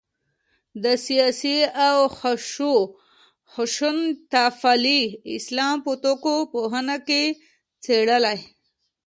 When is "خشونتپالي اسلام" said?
3.55-5.75